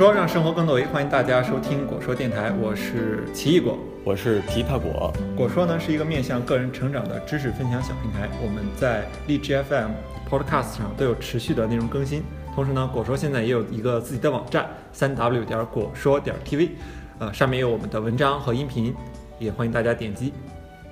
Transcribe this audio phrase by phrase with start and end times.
[0.00, 3.78] 果说让生活更多维，欢迎大家收听果说电台，我是奇异果。
[4.02, 5.12] 我是琵琶果。
[5.36, 9.90] 果说呢是一个面向个人成长的知识分享小平台，我们在荔枝 FM、
[10.26, 12.22] Podcast 上都有持续的内容更新。
[12.54, 16.70] 同时呢，果说现在也有一个自己的网站，三 w 点果说点 tv，
[17.18, 18.94] 呃，上面有我们的文章和音频，
[19.38, 20.32] 也欢迎大家点击。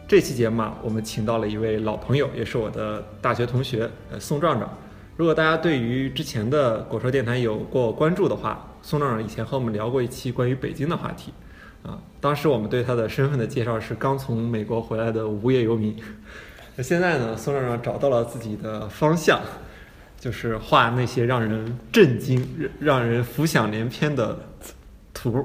[0.06, 4.70] 这期节目啊，我们请到了一位老朋友，也是我的大学同学，呃，宋壮壮。
[5.16, 11.32] 如果大家对于之前的果说电台有过关注的话，宋壮壮以前和我们聊过一期关于北京的话题，
[11.82, 15.96] 啊，当时我们对他的身份的介绍是刚从美国回来的无业游民。
[16.76, 19.40] 那现在呢，宋壮壮找到了自己的方向，
[20.18, 22.46] 就是画那些让人震惊、
[22.78, 24.38] 让人浮想联翩的
[25.12, 25.44] 图。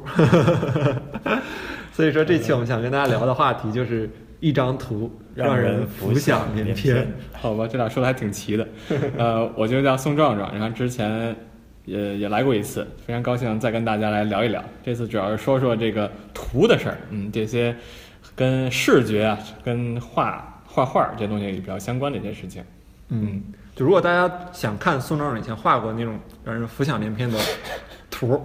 [1.92, 4.09] 所以说，这期我们想跟大家聊的话题就是
[4.40, 7.08] 一张图让人浮想联翩。
[7.34, 8.68] 好吧，这俩说的还挺齐的。
[9.18, 11.36] 呃，我就叫宋壮壮，然后之前
[11.86, 14.64] 也也来过一次，非常高兴再跟大家来聊一聊。
[14.84, 17.75] 这次主要是说说这个图的事儿，嗯，这些
[18.36, 22.64] 跟视觉啊、跟画画画这些东西比较相关的一些事情。
[23.09, 23.44] 嗯，
[23.75, 27.38] 就如果大家想看宋壮壮以前画过那种让人浮想联翩的
[28.09, 28.42] 图、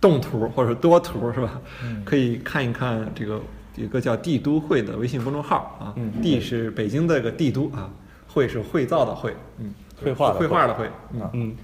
[0.00, 1.60] 动图或者多图，是吧？
[2.04, 3.40] 可以看一看这个
[3.76, 5.94] 一个叫“帝都会”的微信公众号啊。
[5.96, 7.88] 嗯帝是北京的个帝都啊，
[8.26, 11.56] 会是会造的会，嗯，绘画的绘画的绘，嗯啊嗯，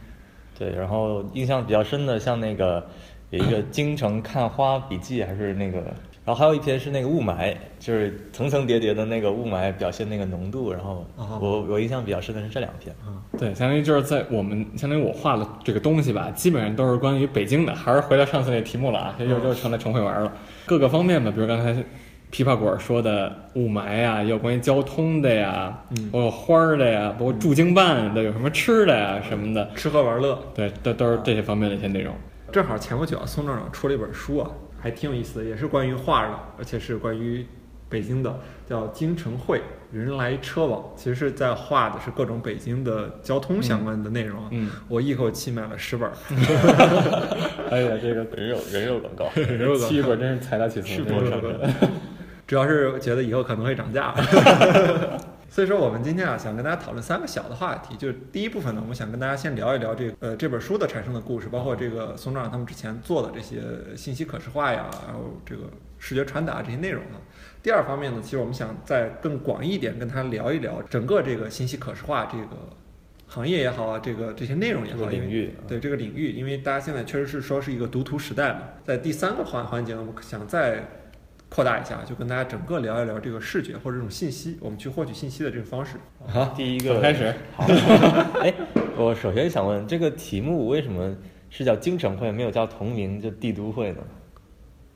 [0.59, 2.85] 对，然后印象比较深的，像那个
[3.31, 5.79] 有一个京城看花笔记，还是那个，
[6.25, 12.95] 然后还有一篇是那个雾霾，就是层层叠叠的那个雾霾表现那个浓度，然后哦我我印象比较深的是这两篇。
[13.39, 20.33] 对，相当于就是在我们相当于我画的这个东西吧，基本上都是关于北京的，还是回到上次那题目了啊，又又成了成会玩了。
[20.65, 21.77] 各个方面吧，比如刚才
[22.37, 30.39] 枇杷果说的雾霾呀，也有关于交通的呀，嗯包括花儿的呀，包括驻京办的，有什么吃的呀什么的，吃喝玩乐。
[30.55, 32.15] 对，都都是这些方面的一些内容。
[32.53, 37.47] 正好前不久啊，宋壮壮出了一本书啊，还挺有意思的，也是关于画的，而且是关于
[37.89, 44.49] 北京的，叫《京城会人来车往》，其实是在画的是各种北京的交通相关的内容啊。
[44.51, 46.13] 嗯，我一口气买了十本儿，
[47.71, 51.59] 哎呀，这个人肉人肉广告， 人肉广告七本真是财大气粗，是真是不是？
[52.47, 54.15] 主要是觉得以后可能会涨价。
[55.49, 57.97] 所以说，我们今天啊，想跟大家讨论三个小的话题。
[57.97, 63.63] 就是第一部分呢，我们想跟大家先聊一聊这个呃这本书的产生的故事，包括这个宋壮他们之前做的这些
[63.97, 65.63] 信息可视化呀，然后这个
[65.99, 67.17] 视觉传达这些内容啊。
[67.63, 72.69] 第二方面呢，其实我们想再更广义一点，跟他聊一聊整个这个信息可视化这个
[73.27, 78.61] 行业也好啊，这个这些内容也好，这个领域对这个领域，因为大家现在确实是说是一个读图时代嘛。
[78.85, 80.87] 在第三个环环节呢，我们想再
[81.57, 85.97] 扩大一下，就跟大家整个聊一聊这个视觉或者这种信息，我们去获取信息的这个方式。
[86.27, 87.35] 好，第一个开始。
[87.57, 87.65] 好，
[88.45, 88.53] 哎，
[88.95, 91.17] 我首先想问，这个题目为什么
[91.49, 94.03] 是叫京城会，没有叫同名就帝都会呢？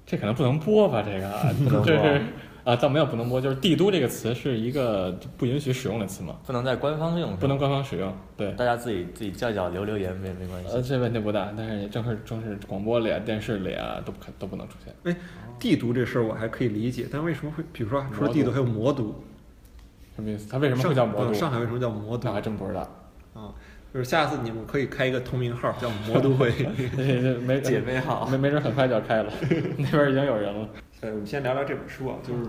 [0.04, 1.03] 这可能不能播吧？
[1.03, 1.31] 这个
[1.65, 2.21] 不能播这是
[2.70, 8.14] 啊，倒没有不能播，就是“帝都”这个词是一个不允许使用的词嘛，不能在官方用，不能官方使用。
[8.36, 10.69] 对，大家自己自己叫叫留留言没没关系。
[10.72, 14.94] 呃，这问题不大，但是也正是正是广播里啊、电视里啊都不可都不能出现。
[15.04, 15.16] 哎，
[15.59, 19.12] 帝都这事儿我还可以理解，但为什么会，比如说除了帝都还有魔都？
[20.14, 20.48] 什么意思？
[20.48, 21.32] 它为什么会叫魔都？
[21.32, 22.80] 嗯上海为什么叫魔都那还真不知道。
[23.34, 23.50] 啊？
[23.92, 26.53] 就是下次你们可以开一个同名号叫魔都会。
[27.44, 29.32] 没姐妹好没没准很快就要开了，
[29.76, 30.69] 那边已经有人了。
[31.03, 32.41] 呃，我们先聊聊这本书啊，就是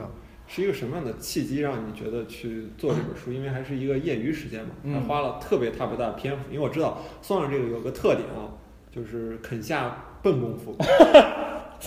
[0.48, 3.32] 是一个什么样的契机让你觉得去做这本书？
[3.32, 6.44] 因为还是一个业余时间嘛，嗯还花了特别特别大的篇幅。
[6.50, 8.52] 因为我知道宋老师这个有个特点啊，
[8.94, 10.76] 就是肯下笨功夫。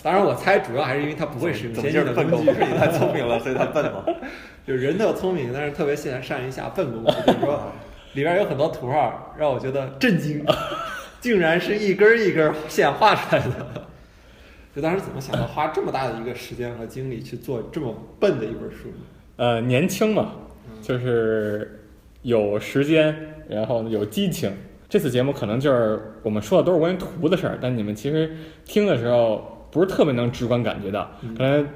[0.03, 4.03] 当然，我猜主要还是因为他不会使用先进的工具，是你太聪明了，所以他笨嘛？
[4.67, 7.11] 就是人特聪明，但是特别现善于下笨功夫。
[7.27, 7.61] 就是说，
[8.15, 10.45] 里边有很多图画让我觉得震惊，
[11.21, 13.87] 竟然是一根儿一根儿线画出来的。
[14.75, 19.05] 就当时怎么想到花这么大的一个时间和精力去做这么笨的一本书呢？
[19.37, 20.33] 呃，年轻嘛，
[20.83, 21.81] 就是
[22.23, 23.17] 有时间，
[23.49, 24.53] 然后有激情。
[24.89, 28.31] 这次节目可能就是我们说的都是关于图的事儿，但你们其实
[28.65, 31.11] 听的时候不是特别能直观感觉到。
[31.23, 31.69] 嗯刚才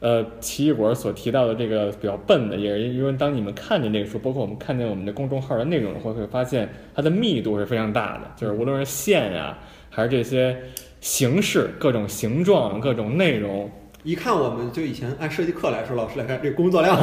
[0.00, 9.56] 呃奇异果所提到的这个比较笨的，也是因为当你们看见这个书，包括我们看见我们的公众号的内容，会会发现它的密度是非常大的，就是无论是线呀、
[9.88, 10.60] 还是这些
[11.04, 13.70] 形式、各种形状、各种内容，
[14.04, 16.98] 一看我们就以前按设计课来说，老师来看这工作量。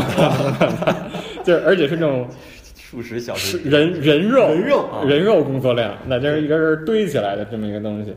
[1.45, 2.27] 就是而且是那种
[2.75, 4.79] 数十小时，人人肉人肉。
[4.87, 5.03] 啊。
[5.05, 8.11] 人肉工作量，那就是一根根堆起来的这么一个东西。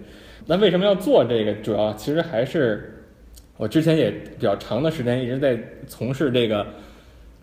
[0.47, 1.53] 那为什么要做这个？
[1.57, 1.93] 主要？
[1.93, 3.05] 其实还是
[3.59, 6.67] 我之前也比较长的时间一直在从事这个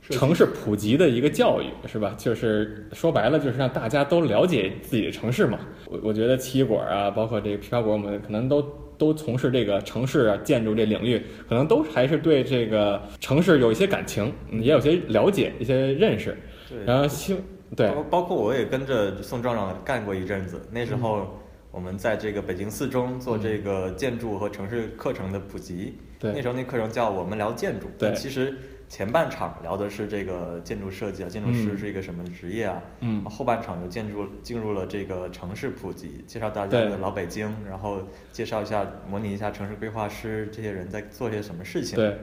[0.09, 2.13] 城市普及的一个教育，是吧？
[2.17, 5.59] 就是说白了，就是让大家都了解自己的城市嘛。
[5.85, 8.61] 我我觉得奇异果啊，包括这个枇杷果，我们可能都
[8.97, 16.37] 都从事这个城市啊建筑这领域，可能都还是对这个城市有一些感情，嗯也有些了解、一些认识。
[16.69, 17.35] 对然后希
[17.75, 21.39] 对包包括我也跟着宋壮壮干过一阵子，那时候
[21.71, 28.53] 我们在这个北京四中做这个建筑和城市课程的普及，对那时候那课程叫我们聊建筑，对其实
[28.91, 33.23] 前半场聊的是这个建筑设计啊，建筑师嗯是一个什么职业啊，嗯。
[33.23, 38.01] 后半场就建筑进入了这个城市普及，介绍大家的老北京，然后
[38.33, 42.17] 介绍一下模拟一下城市规划师这些人在做些什么事情，对，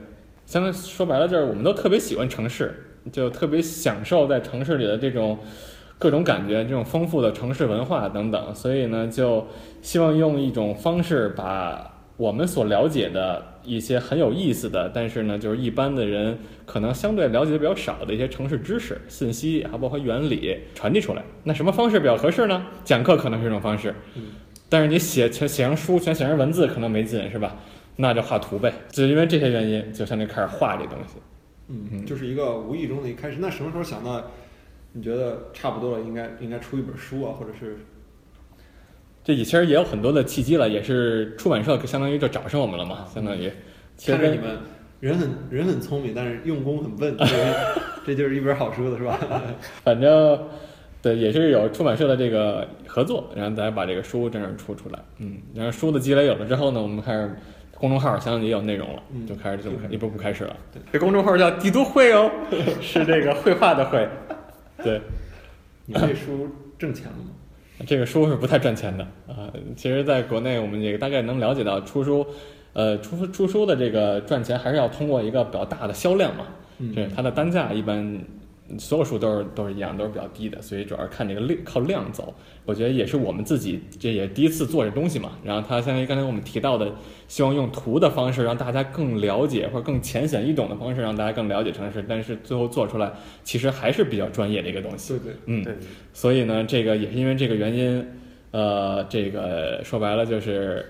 [0.45, 2.71] 相当于说白了就是我们都特别喜欢城市，
[3.11, 5.39] 就特别享受在城市里的这种
[5.97, 8.53] 各种感觉，这种丰富的城市文化等等。
[8.53, 9.47] 所以呢，就
[9.81, 21.23] 希望用一种方式把我们所了解的一些很有意思的，但是呢，就是一般的人可能相对了解的比较少的一些城市知识、信息，还包括原理传递出来。
[21.45, 22.67] 那什么方式比较合适呢？
[22.83, 23.95] 讲课可能是一种方式，
[24.67, 27.55] 但是你写全写成书，全写成文字可能没劲，是吧？
[27.95, 31.15] 那就画图呗，就因为这些原因，就相当于开始画这东西。
[31.69, 33.37] 嗯，就是一个无意中的一开始。
[33.39, 34.21] 那什么时候想到？
[34.91, 37.77] 你觉得差不多了，应该应该出一本书啊，或者是
[39.29, 43.51] 这其实也有很多的契机了，也是出版社相当于就找上我们了嘛，相当于。
[43.95, 44.57] 其看着你们
[44.99, 47.15] 人很人很聪明，但是用功很笨，
[48.03, 49.19] 这就是一本好书的是吧？
[49.85, 50.47] 反正
[50.99, 54.97] 对，也是有出版社的这个合作，然后大家把这个书真正出出来。
[55.19, 57.31] 嗯，然后书的积累有了之后呢，我们开始
[57.75, 60.55] 公众号相当于也有内容了，嗯就开始这么是一步步开始了。
[60.91, 62.31] 这公众号叫帝都会哦，
[62.81, 64.09] 是这个绘画的绘。
[64.83, 64.99] 对，
[65.85, 66.49] 你这书
[66.79, 67.29] 挣钱了吗？
[67.87, 72.25] 这个书是不太赚钱的啊、其实，在国内我们也大概能了解到，出书，
[72.73, 76.45] 呃，出出书的这个赚钱还是要通过一个比较大的销量嘛。
[76.81, 78.19] 嗯它的单价一般
[78.77, 82.33] 所有书都是都是一样，都是比较低的，所以主要是看这个量靠量走。
[82.65, 85.31] 我觉得也是我们自己这也第一次做这东西嘛。
[85.43, 86.93] 然后它相当于刚才我们提到的，
[87.27, 93.11] 希望用图的方式让大家更了解，或者更浅显易懂的方式让大家更了解城市，但是最后做出来
[93.43, 95.17] 其实还是比较专业的一个东西。
[95.17, 95.73] 对对，嗯，对，
[96.13, 98.05] 所以呢，这个也是因为这个原因，
[98.51, 100.85] 呃，这个说白了就是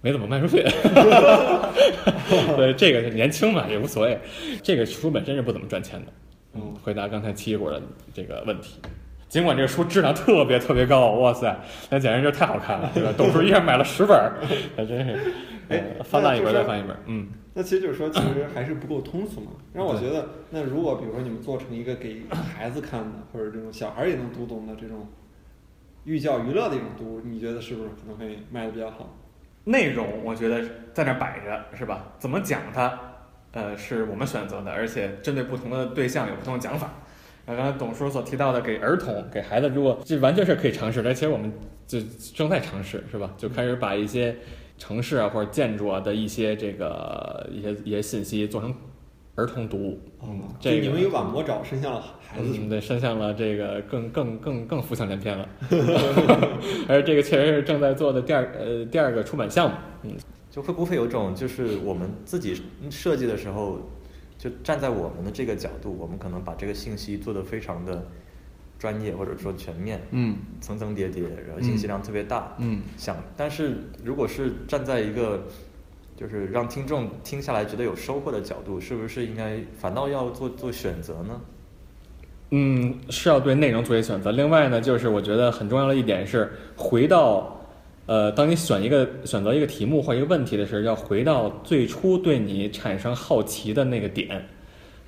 [0.00, 0.62] 没怎么卖出去。
[2.56, 4.18] 对，这个年轻嘛也无所谓。
[4.62, 6.12] 这个书本身是不怎么赚钱的。
[6.56, 7.80] 嗯，回答刚才奇异果的
[8.12, 8.80] 这个问题。
[9.28, 11.54] 尽管这个书质量特别特别高，哇塞，
[11.90, 13.12] 那简直就太好看了，对吧？
[13.16, 14.34] 董叔一下买了十本儿，
[14.76, 15.32] 那真是，
[15.68, 17.28] 哎呃翻烂一本再翻一本，嗯。
[17.52, 19.50] 那其实就是说，其实还是不够通俗嘛。
[19.72, 25.08] 让我觉得，那如果比如说你们做成一个给孩子看的，或者这种小孩儿也能读懂的这种
[26.04, 29.08] 寓教于乐的一种读物，你觉得是不是可能会卖的比较好？
[29.64, 30.62] 内容我觉得
[30.92, 32.12] 在那儿摆着，是吧？
[32.18, 33.00] 怎么讲它，
[33.52, 36.90] 呃，是我们选择的，而且针对不同的对象有不同的讲法。
[37.46, 41.52] 那，刚才董叔所提到的，给儿童、给孩子，如果这完全是可以尝试的，其实我们
[41.86, 42.00] 就
[42.34, 43.32] 正在尝试，是吧？
[43.36, 44.36] 就开始把一些
[44.76, 48.74] 城市啊或者建筑啊的一些这个一些一些信息做成
[49.36, 50.00] 儿童读物。
[50.22, 55.48] 嗯，这个你们有把魔爪伸向了孩子，嗯，对，伸向了这个更更更更浮想联翩了。
[56.88, 59.76] 而这个确实是正在做的第二呃第二个出版项目。
[60.02, 60.12] 嗯，
[60.50, 63.78] 就会不会有种就是我们自己设计的时候，
[64.38, 68.06] 就站在我们的这个角度，我们可能把这个信息做得非常的
[68.78, 75.46] 专业或者说全面，嗯层层叠叠，然后信息量特别大，嗯想，但是如果是站在一个
[76.16, 81.40] 就是让听众听下来觉得有收获的角度，是不是应该反倒要做做选择呢？
[82.50, 84.30] 嗯，是要对内容做一些选择。
[84.30, 87.60] 另外呢，就是我觉得很重要的一点是，回到
[88.06, 94.48] 呃，当你选一个选择一个题目或一个问题的时候，要回到最初对你产生好奇的那个点。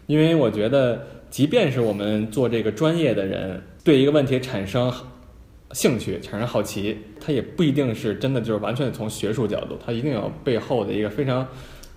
[0.07, 4.93] 因为我觉得，即便是我们做这个专业的人，对一个问题产生
[5.73, 11.47] 兴趣、产生好奇，他也不一定是真的就是完全从学术角度，他一定有背后的一个非常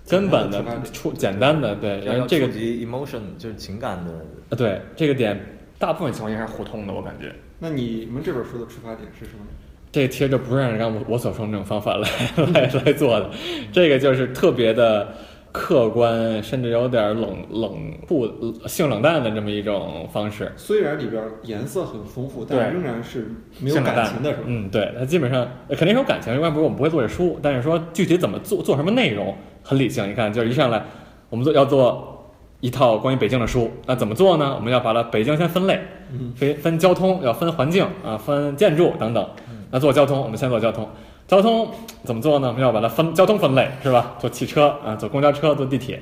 [0.08, 4.12] 根本的简单的出简单的对，然后这个 emotion 就是情感的，
[4.50, 5.40] 呃对这个点，
[5.78, 7.32] 大部分情况下是互通的，我感觉。
[7.58, 9.44] 那你们这本书的出发点是什么？
[9.92, 12.08] 这个其实就不是按照我我所说的那种方法来
[12.54, 13.30] 来来做的，
[13.72, 15.14] 这个就是特别的
[15.52, 18.26] 客观，甚至有点冷冷酷、
[18.66, 20.50] 性冷淡的这么一种方式。
[20.56, 23.30] 虽然里边颜色很丰富，但仍然是
[23.60, 24.42] 没有感情的，是吧？
[24.46, 27.38] 嗯，对，它基本上呃肯定是有感情，要不然我们不会做这书。
[27.42, 30.08] 但是说具体怎么做，做什么内容，很理性。
[30.08, 30.82] 你看，就是一上来
[31.28, 34.54] 我们做要做一套关于北京的书，那怎么做呢？
[34.54, 35.78] 我们要把它北京先分类，
[36.12, 39.28] 嗯分分交通，要分环境啊，分建筑等等。
[39.70, 40.88] 那做交通，我们先做交通。
[41.32, 41.66] 交通
[42.04, 42.48] 怎么做呢？
[42.48, 44.16] 我们要把它分交通分类，是吧？
[44.18, 45.98] 坐汽车啊，坐公交车，坐地铁。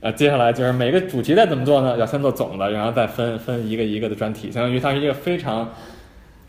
[0.00, 1.96] 呃，接下来就是每个主题再怎么做呢？
[1.96, 5.70] 要先做总的，然后再分分一个一个的专题，相当于它是一个非常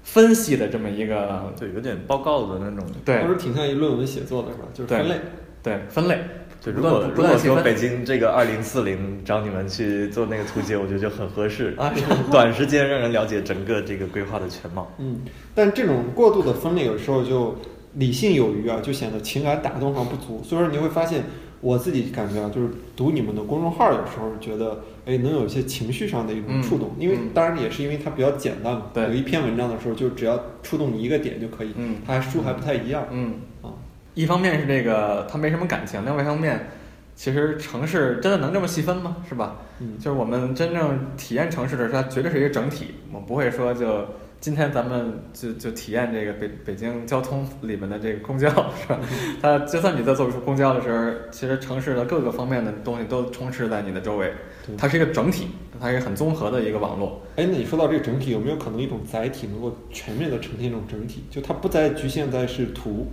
[0.01, 2.83] 分析的这么一个对，有点报告的那种。
[3.05, 4.63] 对或者挺像一论文写作的是吧？
[4.73, 5.15] 就是分类。
[5.61, 6.17] 对分类。
[6.63, 11.93] 对，如果如果说北京这个二零四零找你们去做那个图解，我觉得就很合适啊，
[12.31, 14.91] 短时间让人了解整个这个规划的全貌。
[14.97, 15.19] 嗯，
[15.53, 17.55] 但这种过度的分类有时候就
[17.95, 20.41] 理性有余啊，就显得情感打动上不足。
[20.43, 21.23] 所以说你会发现，
[21.61, 26.91] 我自己感觉啊，就是读你们的公众号，有时候觉得，哎，能有一些情绪上的一种触动。
[26.97, 31.71] 因为嗯当然也是因为它比较简单嘛，对有一篇文章的时候，就只要触动你一个点就可以。
[31.75, 33.71] 嗯它书还不太一样嗯，啊。
[34.15, 36.67] 一方面是这个它没什么感情，另外一方面，
[37.15, 39.17] 其实城市真的能这么细分吗？
[39.27, 39.57] 是吧？
[39.79, 42.87] 嗯，就是我们真正体验城市的时候，它绝对是一个整体。
[43.11, 44.05] 我们不会说就
[44.43, 48.99] 今天咱们就就体验这个北北京交通里面的这个公交，是吧？
[49.41, 54.33] 它就算你在坐公交的时候，其实城市的各个方面的东西都充斥在你的周围
[54.67, 55.47] 对，它是一个整体，
[55.79, 57.21] 它是一个很综合的一个网络。
[57.37, 61.23] 哎，那你说到这个整体，有没有可能一种载体能够全面的呈现一种整体？
[61.31, 63.07] 就它不再局限在是图，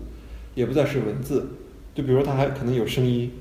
[0.57, 1.49] 也不再是文字，
[1.95, 3.33] 就比如它还可能有声音。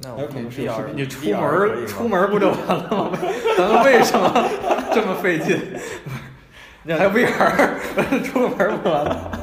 [0.00, 3.18] 那我有可能是 VR 你出门出门儿不就完了吗？
[3.58, 4.48] 咱们为什么
[4.94, 5.58] 这么费劲？
[6.94, 9.40] 还有 VR， 出个门儿不完了？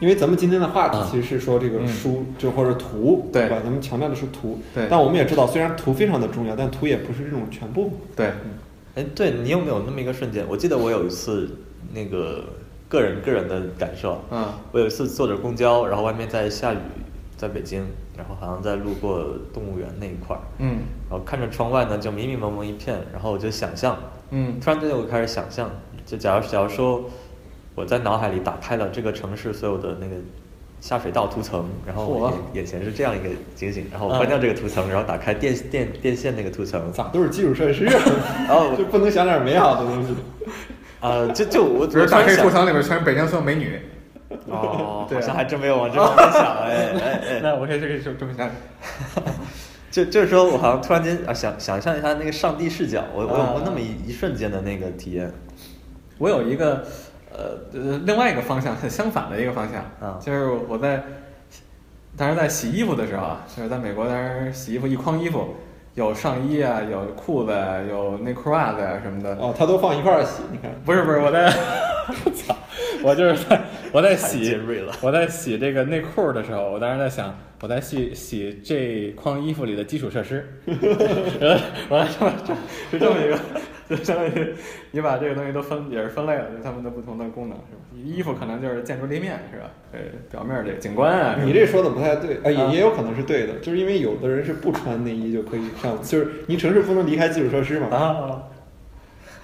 [0.00, 3.56] 因为咱们今天的话题啊其实是说这个嗯书，就或者图，对吧？
[3.62, 7.90] 咱们强调的是图，对但我们也知道，虽然图非常的重要，但图也不是这种全部。
[8.14, 8.30] 对，
[8.94, 10.46] 哎，对你有没有那么一个瞬间？
[10.48, 11.50] 我记得我有一次
[11.92, 12.44] 那个
[12.88, 14.46] 个人个人的感受，嗯。
[14.70, 16.78] 我有一次坐着公交，然后外面在下雨，
[17.36, 17.84] 在北京，
[18.16, 20.78] 然后好像在路过动物园那一块儿，嗯。
[21.10, 23.98] 然后看着窗外呢就迷迷蒙蒙一片，然后我就想象，
[24.30, 24.60] 嗯。
[24.60, 25.68] 突然间我开始想象，
[26.06, 27.04] 就假如假如说
[27.74, 30.14] 我在脑海里打开了这个城市所有的那个
[30.84, 38.02] 下水道涂层，然后我眼眼前是这样一个情景，然后关掉这个涂层，然后打开电电电线那个涂层，咋都是基础设施啊？
[38.46, 40.14] 然 后 就不能想点美好的东西。
[41.00, 43.80] 啊、就就我比如打开我突然想库藏里面全是北京所有美女，
[44.50, 48.50] 哦， 好像还真没有往这方面想，哎哎哎，那我可以这个就这么想。
[49.90, 53.52] 就就是说我好像突然间啊想想象一下那个上帝视角，我我有啊。
[53.52, 55.32] 过那么一一瞬间的那个体验，
[56.18, 56.84] 我有一个
[57.34, 60.18] 呃呃另外一个方向，很相反的一个方向，啊。
[60.20, 61.02] 就是我在
[62.16, 65.54] 当时在洗衣服的时候啊，就是在美国当时洗衣服一筐衣服，
[65.94, 69.34] 有上衣啊，有裤子啊，有内裤袜子啊什么的。
[69.36, 70.70] 哦，他都放一块儿洗，你看。
[70.84, 71.50] 不是不是，我在，
[72.34, 72.56] 操，
[73.02, 73.60] 我就是在
[73.92, 74.56] 我在洗
[75.02, 82.32] 我在洗这个内裤的时候，我当时在想，我在洗洗这筐衣服里的基础设施，我我来这么
[82.90, 83.38] 是这么一个，
[83.90, 84.54] 就相当于
[84.92, 87.80] 你把这个东西都分也是分类了，就它们的不同的功能是吧？
[87.94, 89.70] 衣服可能就是建筑立面是吧？
[89.92, 89.98] 呃，
[90.30, 98.42] 表面这个景观啊，你这说的不太对，啊，也啊也有可能是对的，就是因为有的人是不穿内衣就可以上，就是你城市不能离开基础设施嘛，啊，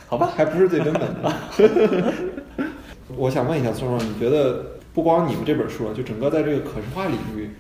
[0.07, 2.13] 好吧，还不是最根本的。
[3.17, 7.51] 我想问一下孙总，你觉得不光你们这本书啊，就整个在这个可视化领域，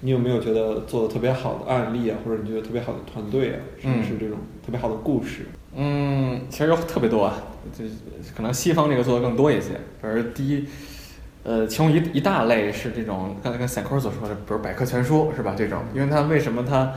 [0.00, 5.42] 你有没有觉得做的特别好的案例啊，或者你觉得特别好的团队啊，甚至是这种特别好的故事？
[5.46, 5.57] 嗯，
[6.50, 7.34] 其实有特别多啊，
[7.76, 7.84] 这
[8.36, 9.74] 可能西方这个做的更多一些。
[10.00, 10.64] 比如第一，
[11.44, 15.54] 呃，其中一一大类是这种刚才跟散扣所说的，比如百科全书是吧？
[15.56, 16.92] 这种，因为它为什么它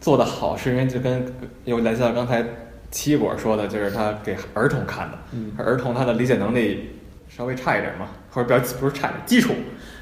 [0.00, 1.24] 做的好，是因为就跟
[1.64, 2.44] 又联系到刚才
[2.90, 6.90] 七果说的，就是他给儿童看的，嗯儿童他的理解能力
[7.28, 9.54] 稍微差一点嘛，或者比较不是差一点，基础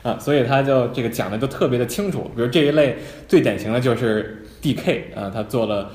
[0.02, 2.30] 啊，所以他就这个讲的就特别的清楚。
[2.34, 2.96] 比如这一类
[3.26, 5.92] 最典型的就是 DK 啊，他做了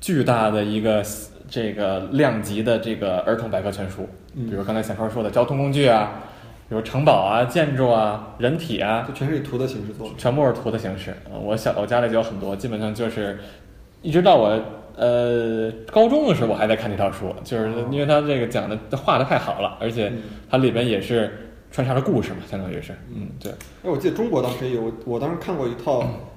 [0.00, 1.02] 巨大的一个
[1.48, 6.12] 这个量级的这个儿童百科全书，嗯比如刚才小川说的交通工具啊，
[6.68, 10.14] 比如城堡啊、建筑啊、人体啊就，全是以图的形式做的。
[10.16, 11.14] 全部是图的形式。
[11.32, 13.38] 呃我小我家里就有很多，基本上就是
[14.02, 14.60] 一直到我
[14.96, 21.30] 呃高中的时候，我还在看这套书，就是因为它这个讲的画的太好了，而且嗯它里边也是
[21.70, 23.52] 穿插着故事嘛，相当于是，嗯，对，
[23.84, 26.02] 哎，我记得中国当时也有，我当时看过一套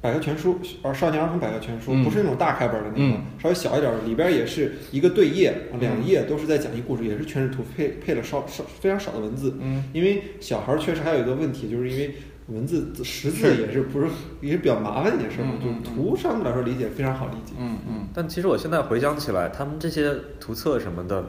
[0.00, 2.04] 百科全书，儿少年儿童百科全书，嗯。
[2.04, 3.20] 不是那种大开本的那种，嗯。
[3.42, 9.56] 稍微小一点的，里边也是一个对页，两页都是在讲一故事，也是全是图配配了少少非常少的文字。
[9.60, 9.84] 嗯。
[9.92, 12.14] 因为小孩儿确实还有一个问题，就是因为
[12.46, 14.06] 文字识字也是不是
[14.40, 17.52] 也是比较麻烦一件事儿嘛，就是图上面来说理解非常好理解。
[17.58, 18.08] 嗯嗯。
[18.14, 21.24] 但其实我现在回想起来，他们这些图册什么的，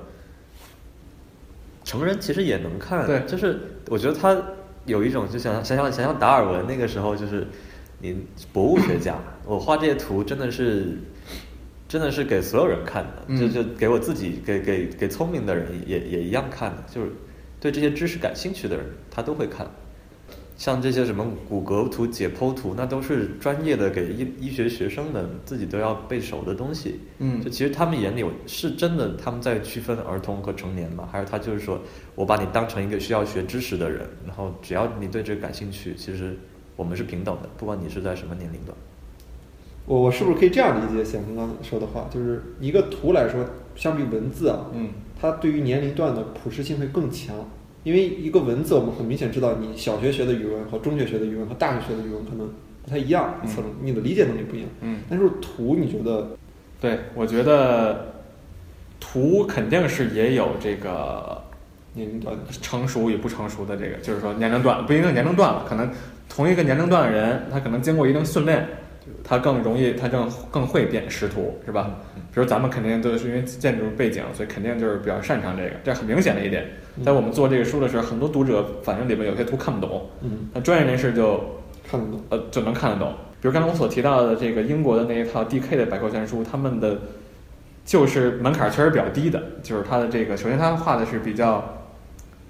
[1.83, 3.05] 成人其实也能看。
[3.05, 3.23] 对。
[3.27, 4.37] 就是我觉得他
[4.85, 7.47] 有一种就想想想想想达尔文那个时候，就是
[7.99, 8.15] 你
[8.51, 9.15] 博物学家，
[9.45, 10.97] 我画这些图真的是，
[11.87, 17.11] 真的是给所有人看的，嗯就就给我自己，给给给聪明的人也也一样看的，就是
[17.59, 19.69] 对这些知识感兴趣的人，他都会看。
[20.55, 26.99] 像这些什么骨骼图、解剖图，那都是专业的给医医学学生的，自己都要背熟的东西。
[27.19, 31.81] 嗯就其实他们眼里我是真的他们在区分儿童和成年嘛，还是他就是说
[32.13, 36.37] 我把你当成一个需要学知识的人，然后只要你对这个感兴趣，其实
[36.79, 38.73] 我们是平等的，不管你是在什么年龄段。
[39.85, 42.07] 我我是不是可以这样理解显刚刚说的话？
[42.09, 43.43] 就是一个图来说，
[43.75, 47.35] 相比文字啊，嗯它对于年龄段的普适性会更强。
[47.83, 52.49] 因为一个文字，我们很明显知道，你小学学的语文和中学学的语文和大学学的语文可能
[52.83, 54.69] 不太一样，嗯可能你的理解能力不一样。
[54.79, 56.29] 嗯，但是图，你觉得
[56.79, 58.13] 对，我觉得
[59.01, 61.41] 图肯定是也有这个
[61.95, 65.89] 年龄段成熟与不成熟的这个，就是说年龄段不一定年龄段了，可能
[66.29, 68.65] 同一个年龄段的人，他可能经过一定训练，
[69.23, 71.89] 他更容易，他更更会辨识图，是吧？
[72.31, 76.65] 比如咱们肯定都是因为建筑背景，所以肯定就是比较擅长这个，这很明显的一点。
[77.03, 81.43] 在我们做这个书的时候，很多读者反映里面有些图看不懂，嗯那专业人士就
[81.89, 82.23] 看得懂？
[82.29, 83.11] 呃就能看得懂。
[83.41, 86.99] 比如刚才我所提到的这个英国的那一套 DK 的百科全书，他们的
[87.85, 91.63] 就是门槛确实比较低的，就是它的这个，首先它画的是比较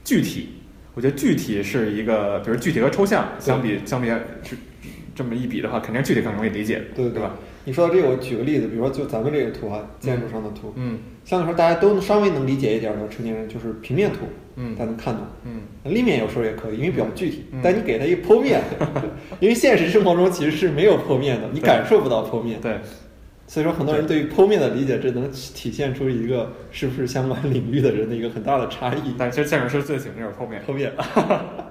[0.03, 0.58] 具体，
[0.99, 4.09] 我觉得具体是一个，比如具体和抽象相比相比
[4.43, 4.53] 是
[5.15, 7.37] 这么一比的话，肯定具体更容易理解，对对对吧？
[7.63, 14.25] 你说到这个，我举个例子，比如说就咱们这个图啊，建筑上的图，嗯相对来说大家都稍微能理解一点的成年人，就是平面图，
[14.57, 15.23] 嗯大家能看懂。
[15.45, 17.45] 嗯立面有时候也可以，因为比较具体。
[17.53, 18.61] 嗯但你给它一剖面，
[19.39, 22.59] 因为现实生活中其实是没有剖面的，你感受不到剖面。
[22.59, 22.77] 对，
[23.49, 29.15] 所以说，很多人对于剖面的理解，这能体现出一个 是不是相关领域的人的一个很大的差异。
[29.17, 30.61] 但其实建筑师最喜欢这种剖面。
[30.67, 30.93] 剖面，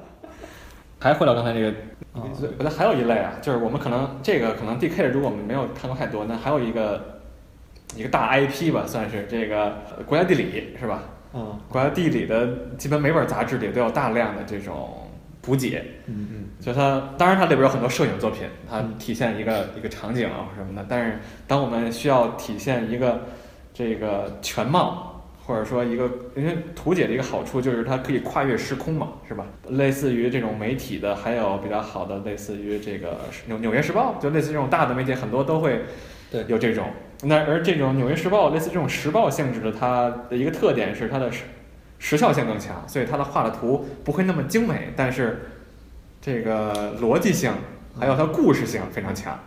[0.98, 1.68] 还回到刚才这个，
[2.14, 7.20] 啊我觉得还有一类啊，就是我们可能这个可能 DK 如果我们没有看过太多，那还有一个
[7.94, 11.05] 一个大 IP 吧，算是这个呃国家地理是吧？
[11.33, 15.08] 嗯，国家地理的基本每本杂志里都有大量的这种
[15.48, 23.22] 图解，嗯嗯，就它当然它里边有很多摄影作品，它嗯体现一个一个场景啊什么的，但是当我们需要体现一个
[23.72, 25.14] 这个全貌。
[25.48, 26.04] 或者说一个，
[26.37, 29.46] 因为图解的一个好处就是它可以跨越时空嘛，是吧？
[29.70, 35.87] 类似于这种媒体的，还有比较好的，类似于这个纽纽约时报，就类似这种大的媒体，很多都会
[36.30, 36.90] 对有这种。
[37.22, 41.30] 那而这种纽约时报类似这种时报性质的，它的一个特点是它的
[41.98, 45.40] 时时效性更强，所以它的画的图不会那么精美，但是
[46.20, 47.52] 这个逻辑性
[47.98, 49.38] 还有它故事性非常强。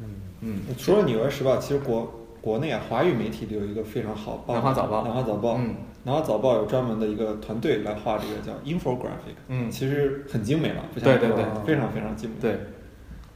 [0.00, 0.08] 嗯
[0.40, 12.36] 嗯除了《纽约时报》，其实国国内啊，华语媒体里有一个非常好报南华早报南华早报，嗯南华早报有专门的一个团队来画这个叫 infographic，嗯，其实很精美了，不像对对对非常非常精美。
[12.42, 12.58] 对，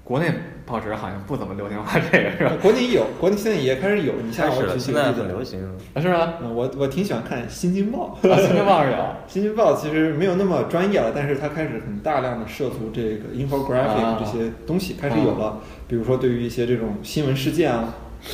[0.09, 0.33] 国内
[0.65, 2.53] 报纸好像不怎么流行画这个，是吧？
[2.63, 4.15] 国内有，国内现在也开始有。
[4.25, 5.61] 你像我举几个例子很流行。
[5.93, 6.33] 啊是吗？
[6.41, 8.97] 嗯，我我挺喜欢看《新京报》啊，新京报是有。
[9.29, 15.61] 新京报其实没有那么专业了，但是它开始很大量的涉足这个 infographic 啊这些东西，开始有了。
[15.87, 17.93] 比如说对于一些这种新闻事件啊、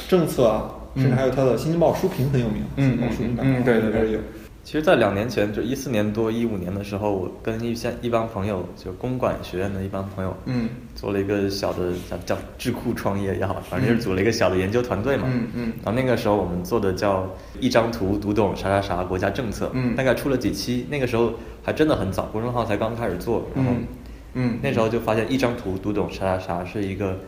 [0.08, 4.20] 政策啊，甚至还有它的新京报书评很有名，嗯新京报书评版嗯嗯对对对有。
[4.64, 10.70] 其实，在两年前，就一四年多、一五年的时候，我跟一些一帮朋友，就公管学院的一帮朋友，嗯。
[10.94, 15.24] 做了一个小的叫叫智库创业也好，反正就是组了一个小的研究团队嘛。
[15.30, 15.72] 嗯嗯。
[15.84, 17.28] 然后那个时候我们做的叫
[17.60, 19.94] 一张图读懂啥啥啥国家政策，嗯。
[19.94, 23.86] 大概出了几期，那个时候还真的很早，公众号才刚开始做，然后嗯
[24.32, 27.18] 嗯，那时候就发现一张图读懂啥啥啥是一个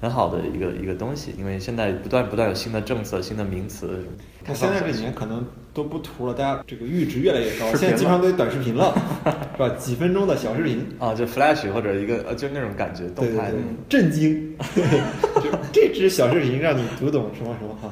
[0.00, 4.04] 很好的一个一个东西，因为现在不断不断有新的政策、新的名词。
[4.46, 8.94] 它现在这几年可能都不图了，大家这个阈值越来越高，视频现在基本上都有短视频了，
[9.56, 9.68] 是吧？
[9.78, 14.54] 几分钟的小视频，啊，就 Flash 或者一个呃，就那种感觉，动态的对对对。，震惊！
[15.42, 17.90] 就这支小视频让你读懂什么什么哈，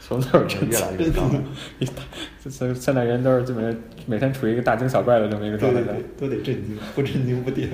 [0.00, 1.30] 什么都是真越来越高。
[2.48, 5.82] 现现在人都是基本上每天处于一个大惊小怪的这么一个状态
[6.18, 7.68] 都得震惊，不震惊不点。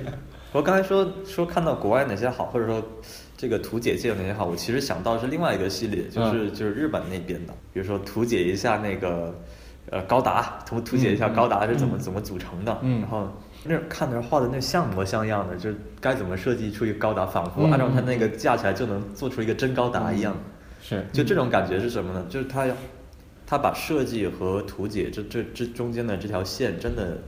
[0.53, 2.83] 我刚才说说看到国外哪些好，或者说
[3.37, 9.33] 这个图解界有哪些好，我其实想到是另外一个系列，就是、就是日本那边的，比如说图解一下那个
[9.91, 13.01] 呃高达，图图解一下高达是怎么、怎么组成的，嗯。
[13.01, 13.29] 然后
[13.63, 20.37] 那看着画的那像模像样的，就是该怎么设计出一个高达，仿佛嗯按照它那个架起来就能做出一个真高达一样。
[20.83, 21.07] 是。
[21.13, 22.27] 就这种感觉是什么呢？
[22.29, 22.75] 就是他要
[23.47, 27.19] 他把设计和图解这这这中间的这条线真的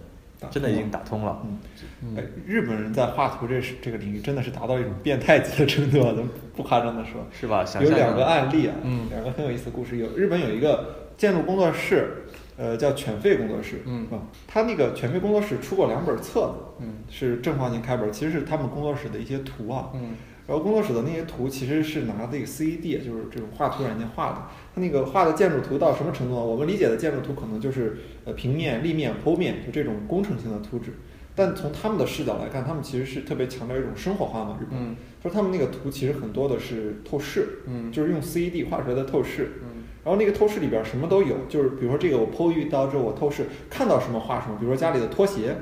[0.50, 1.40] 真的已经打通了。
[1.44, 7.24] 嗯哎，日本人在画图这这个领域真的是达到一种变态级的程度啊，咱们不夸张的说。
[7.30, 7.64] 是吧？
[7.64, 9.98] 想有两个案例啊，嗯两个很有意思的故事。
[9.98, 12.24] 有日本有一个建筑工作室，
[12.56, 24.42] 呃，叫犬吠工作室，嗯啊，他那个犬吠工作室出过两本册子，嗯是正方形开本，其实是他们工作室的一些图啊，嗯然后工作室的那些图其实是拿这个 CAD，就是这种画图软件画的。
[24.74, 26.40] 它那个画的建筑图到什么程度呢？
[26.40, 30.92] 我们理解的建筑图可能就是呃平面、立面、剖面，就这种工程性的图纸。
[31.34, 34.78] 但从他们的视角来看，他们其实是特别强调一种生活化嘛，日本。
[34.78, 39.52] 嗯说他们那个图其实很多的是透视，嗯就是用 CAD 画出来的透视。
[39.62, 45.56] 嗯然后那个透视里边什么都有，就是比如说这个我剖一刀之后，我透视看到什么画什么，比如说家里的拖鞋，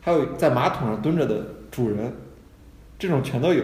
[0.00, 2.10] 还有在马桶上蹲着的主人，
[2.98, 3.62] 这种全都有，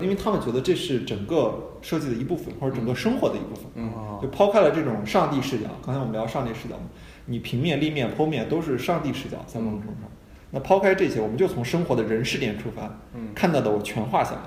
[0.00, 3.64] 因为他们觉得这是整个设计的一部分，或者整个生活的一部分。
[3.76, 6.84] 嗯就抛开了这种上帝视角，刚才我们聊上帝视角嘛，
[7.26, 10.10] 你平面、立面、剖面都是上帝视角，在某种程度上。
[10.50, 12.82] 那抛开这些，我们就从生活的人视点出发，
[13.14, 14.40] 嗯看到的我全画下来，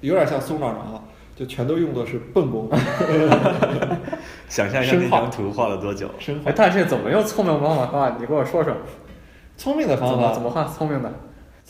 [0.00, 1.02] 有点像松长长啊，
[1.36, 2.70] 就全都用的是笨功，
[4.48, 6.08] 想象一下那张图画了多久？
[6.54, 8.16] 但是怎么用聪明方法画？
[8.18, 8.72] 你给我说说，
[9.56, 11.12] 聪明的方法怎么画聪明的？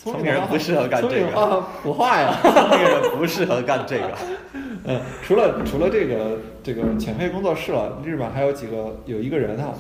[0.03, 2.37] 聪明人不适合干这个不画呀。
[2.43, 4.11] 聪明人不适合干这个。
[4.85, 9.73] 嗯，除了除了这个这个浅配工作室了，日本还有几个有一个人啊，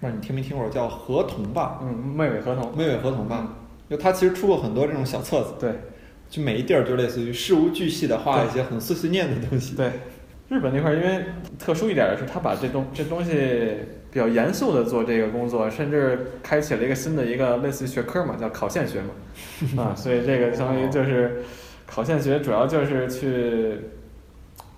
[0.00, 2.76] 不知道你听没听过，叫河童吧，嗯，妹妹河童。
[2.76, 3.56] 妹妹河童吧，
[3.90, 5.72] 就他其实出过很多这种小册子，对
[6.30, 9.74] 就每一地儿就类似于事无巨细的画一些很碎碎念的东西。
[9.74, 9.90] 对，
[10.48, 11.24] 日本那块儿因为
[11.58, 13.32] 特殊一点的是，他把这东这东西
[14.14, 19.10] 比较严肃的做这个工作，甚至开启了一个新的一个类似于学科嘛，叫考线学嘛，
[19.82, 21.42] 啊，所以这个相当于就是
[21.84, 23.76] 考线学主要就是去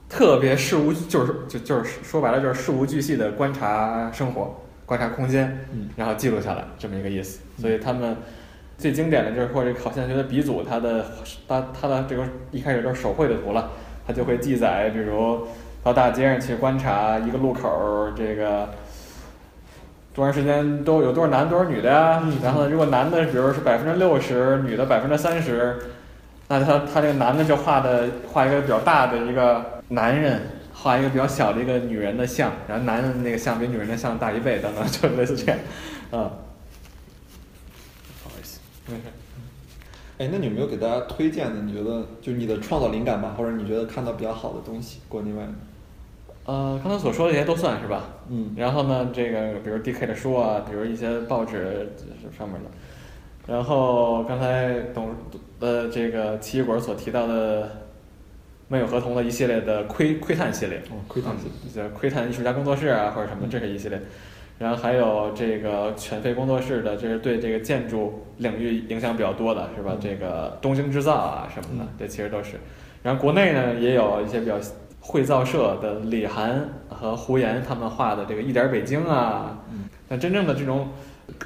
[0.08, 7.40] 特别事无就是就就是说白了就是事无巨细的观察生活，观察空间，嗯然后记录下来这么一个意思。
[7.58, 8.16] 所以他们
[8.78, 11.04] 最经典的就是或者考线学的鼻祖，他的
[11.46, 13.70] 他他的这个一开始都是手绘的图了，
[14.06, 15.46] 他就会记载，比如
[15.82, 18.66] 到大街上去观察一个路口儿这个。
[20.16, 22.22] 多长时间都有多少男多少女的呀？
[22.42, 25.76] 然后呢，如果男的比如是百分之六十，女的百分之三十，
[26.48, 30.40] 那他他这个男的就画的画一个比较大的一个男人，
[30.72, 35.58] 画一个比较小的一个女人的像，然后男人那个像比女人的像大一倍等等， 就类似这样，
[36.10, 36.32] 啊，
[38.24, 39.02] 不好意思，没事。
[40.16, 41.60] 哎，那你有没有给大家推荐的？
[41.60, 45.52] 你觉得就你的创造灵感吧，或者你觉得看到比较好的东西，国内外的？
[46.46, 48.04] 呃，刚才所说的这些都算是吧？
[48.30, 52.70] 嗯然后呢，这个比如 DK 的书啊，比如一些报纸这上面的，
[53.52, 55.10] 然后刚才董
[55.58, 57.68] 呃这个奇异果所提到的
[58.68, 61.48] 没有合同的一系列的窥窥探系列，哦，窥探系
[61.92, 64.00] 窥探艺术家工作室啊或者什么，这是一系列。
[64.58, 69.92] 然后还有这个犬吠工作室的，这是对这个建筑领域影响比较多的，是吧？
[69.94, 72.56] 嗯这个东京制造啊什么的嗯，这其实都是。
[73.02, 74.54] 然后国内呢也有一些比较
[75.06, 79.58] 绘造社的李涵和胡岩他们画的这个一点北京啊。
[79.72, 80.88] 嗯那真正的这种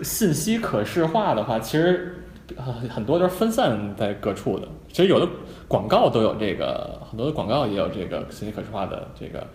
[0.02, 2.24] 信息可视化的话，其实
[2.56, 4.68] 呃很多都是分散在各处的。
[4.88, 5.26] 其实有的
[5.66, 9.46] 广告都有这个，很多的广告也有这个信息可视化的这个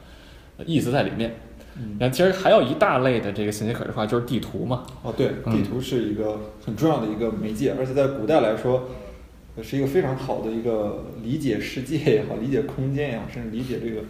[0.58, 1.36] 呃意思在里面。
[1.78, 4.84] 嗯然后其实还有一大类的这个信息可视化就是地图嘛。
[5.04, 8.86] 哦，对，嗯地图是一个很重要的一个媒介，而且在古代来说，呃
[9.64, 14.02] 是一个非常好的一个理解世界也好，理解空间也好，甚至理解这个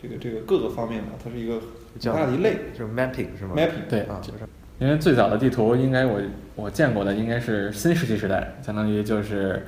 [0.00, 1.60] 这个这个各个方面吧，它是一个
[2.00, 3.88] 很大的一类就是 mapping 是吗 mapping。
[3.88, 4.38] 对啊，就是
[4.78, 6.20] 因为最早的地图应该我
[6.54, 9.66] 我见过的应该是新石器时代，相当于就是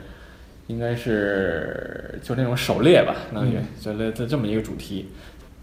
[0.66, 5.08] 应该是就那种狩猎吧，相当于嗯就类似这么一个主题。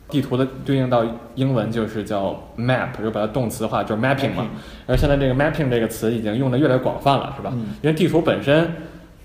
[0.09, 4.47] 地图的对应到英文就是叫 map，如果把它动词化就是 mapping 嘛。
[4.85, 7.51] 而现在这个 mapping 这个词已经用的越来越广泛了，是吧？
[7.55, 8.69] 嗯因为地图本身，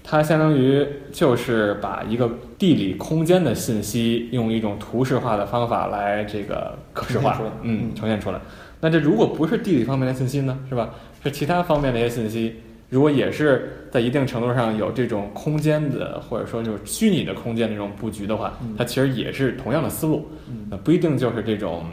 [0.03, 8.41] 它相当于就是把一个地理空间的信息用一种图示化的方法来这个可视化嗯嗯，呈现出来。
[8.81, 10.95] 那这如果不是地理方面的信息呢，是吧？
[11.23, 12.57] 是其他方面的一些信息，
[12.89, 21.85] 如果也是在一定程度上有这种空间的，或者说就是虚拟的空间这种布局的话，嗯它其实也是同样的思路，嗯，那不一定就是这种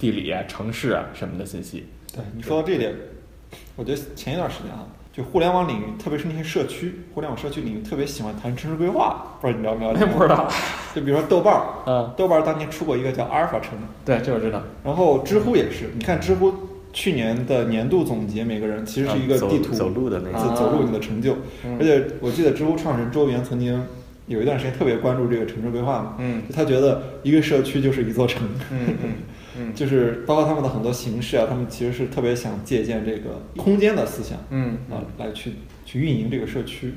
[0.00, 1.86] 地理啊、城市啊什么的信息。
[2.12, 2.92] 对你说到这点，
[3.76, 10.06] 我觉得前一段时间啊，就互联网领域，特别是那些社区，互联网社区领域特别喜欢谈城市规划，不知道你了不了解？
[10.06, 10.48] 不知道，
[10.94, 14.62] 就比如说豆瓣儿，嗯，豆瓣儿当年出过一个叫阿尔法城，对，这我知道。
[14.82, 16.52] 然后知乎也是，你看知乎
[16.94, 21.36] 去年的年度总结，每个人其实是一个地图，走路的那个走走路你的成就。
[21.64, 23.84] 嗯而且我记得知乎创始人周源曾经
[24.28, 29.10] 有一段时间特别关注这个城市规划嘛，嗯就他觉得一个社区就是一座城，嗯嗯
[29.58, 35.52] 嗯就是包括他们的很多形式啊，他们其实是特别想借鉴这个空间的思想嗯啊，来去
[35.84, 36.94] 去运营这个社区。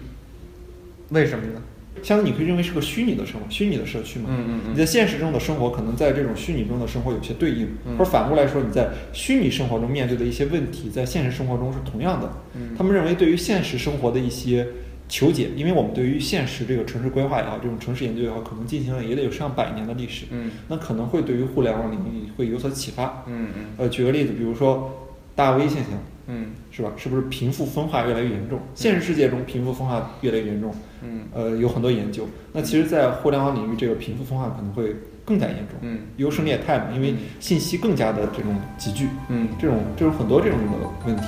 [1.09, 1.61] 为什么呢？
[2.03, 4.25] 相当于你可以认为是个虚拟的生活，虚拟的社区嘛。
[4.29, 12.29] 嗯嗯嗯你在现实中的生活可能在这种虚拟中的生活有些对应，嗯或者反过来说，你在虚拟生活中面对的一些问题，在现实生活中是同样的。
[12.55, 14.67] 嗯他们认为对于现实生活的一些
[15.07, 20.25] 求解，因为我们对于现实这个城市规划也好，这种城市研究也好，可能进行了也得有上百年的历史。
[20.31, 23.23] 嗯那可能会对于互联网领域会有所启发。
[23.27, 24.91] 嗯嗯呃，举个例子，比如说
[25.35, 25.91] 大 V 现象，
[26.27, 26.91] 嗯是吧？
[26.97, 28.59] 是不是贫富分化越来越严重？
[28.73, 32.27] 现实世界中贫富分化越来越严重，嗯呃，有很多研究。
[32.51, 35.77] 那其实，在互联网领域，这个贫富分化可能会更加严重。
[35.81, 41.23] 嗯优胜劣汰嘛，因为嗯信息更加的这种集聚，嗯这种这种很多这种的问题。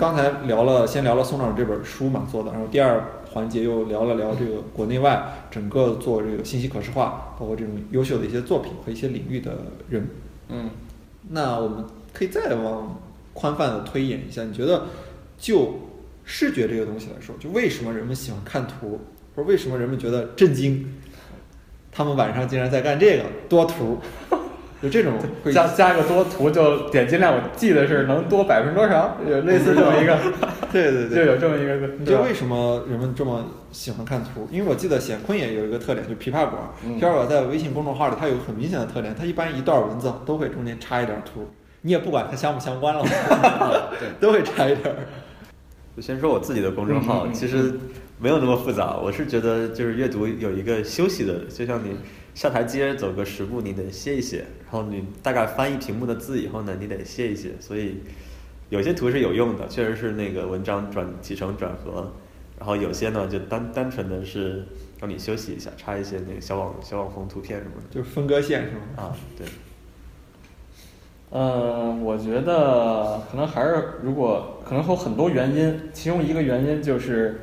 [0.00, 9.58] 刚才聊了，先聊了宋老师这本书嘛做的，然后第二环节又聊了聊这个国内外整个做这个信息可视化，包括这种优秀的一些作品和一些领域的
[9.90, 10.08] 人。
[10.48, 10.70] 嗯
[11.28, 11.84] 那我们
[12.14, 12.98] 可以再往
[13.34, 14.86] 宽泛的推演一下，你觉得
[15.36, 15.74] 就
[16.24, 18.98] 视觉这个东西来说，就为什么人们喜欢看图，
[19.36, 20.94] 或者为什么人们觉得震惊？
[21.92, 23.98] 他们晚上竟然在干这个多图，
[24.82, 25.12] 就这种
[25.44, 30.18] 会加加个多图就点击量，我记得是能多百分之多少，有类似这么一个，
[30.72, 31.16] 对对对。
[31.20, 34.48] 就有这么一个，你知道为什么人们这么喜欢看图？
[34.50, 36.56] 因为我记得显坤也有一个特点，就琵琶馆。
[36.84, 41.46] 嗯琵琶馆在微信公众号里，它有很明显的特点，它一般一段文字都会中间插一点图，
[41.82, 43.04] 你也不管它相不相关了，
[44.18, 44.96] 都会插一点儿。
[45.96, 47.74] 就先说我自己的公众号，其实
[48.18, 48.96] 没有那么复杂。
[48.96, 51.96] 我是觉得就是阅读有一个休息的，就像你
[52.34, 57.50] 下台阶走个十步，你得歇一歇，然后你大概翻译屏幕的字以后呢，你得歇一歇。
[57.60, 57.96] 所以
[58.68, 62.12] 有些图是有用的，确实是那个文章转起承转合，
[62.58, 64.64] 然后有些呢就单单纯的是
[65.00, 68.80] 让你休息一下，插一些那个小网小网红图片什么的就是分割线是吗？
[68.96, 69.46] 啊，对。
[71.32, 77.40] 嗯，我觉得可能还是如果可能有很多原因，其中一个原因就是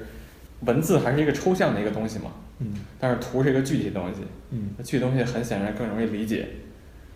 [0.65, 2.74] 文字还是一个抽象的一个东西嘛，嗯。
[3.00, 4.70] 但是图是一个具体的东西，嗯。
[4.78, 6.48] 那具体东西很显然更容易理解。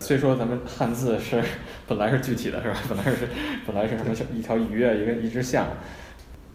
[0.00, 1.42] 虽说咱们汉字是
[1.86, 2.76] 本来是具体的，是吧？
[2.88, 3.28] 本来是
[3.66, 5.66] 本来是什么一条鱼啊，一个一只象，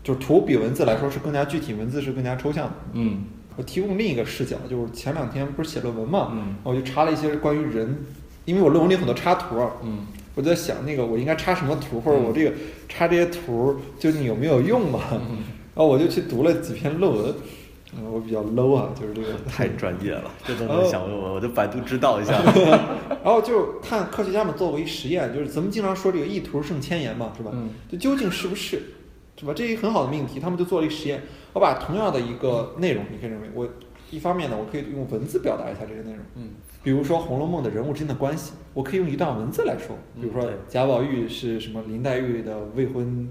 [0.04, 2.74] 就是图比文字来说是更加具体，文字是更加抽象的。
[2.94, 3.24] 嗯。
[3.56, 6.56] 我提供另一个视角，就是前两天不是写论文嘛，嗯。
[6.64, 7.98] 我就查了一些关于人，
[8.46, 10.06] 因为我论文里有很多插图啊，嗯。
[10.36, 12.24] 我在想那个我应该插什么图，或者嗯。
[12.26, 12.54] 我这个
[12.90, 15.00] 插这些图究竟有没有用嘛？
[15.14, 15.38] 嗯。
[15.74, 17.34] 然后我就去读了几篇论文，
[17.96, 22.34] 嗯，我比较 low 啊，就是这个 太专业了，这都能想问我，我就百度知道一下。
[23.24, 27.52] 然后就看科学家们做过一实验，就是咱们经常说这个一图胜千言嘛，是吧？
[27.54, 28.82] 嗯就究竟是不是，
[29.38, 29.54] 是吧？
[29.56, 31.22] 这一个很好的命题，他们就做了一个实验。
[31.54, 33.68] 我把同样的一个内容，你可以认为我
[34.12, 36.50] 一方面呢，我可以用文字表达一下这个内容，嗯
[36.84, 43.30] 比如说《红楼梦》的人物之间的关系，我可以用一段文字来说，比如说贾宝玉是什么林黛玉的未婚